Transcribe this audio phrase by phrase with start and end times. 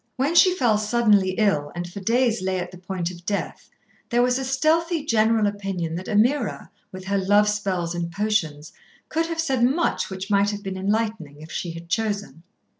[0.15, 3.69] When she fell suddenly ill, and for days lay at the point of death,
[4.09, 8.73] there was a stealthy general opinion that Ameerah, with her love spells and potions,
[9.09, 12.41] could have said much which might have been enlightening, if she had chosen.